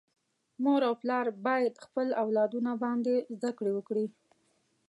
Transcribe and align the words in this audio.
مور 0.63 0.81
او 0.87 0.93
پلار 1.01 1.25
باید 1.45 1.75
خپل 1.85 2.07
اولادونه 2.23 2.71
باندي 2.83 3.17
زده 3.35 3.51
کړي 3.57 3.71
وکړي. 3.75 4.05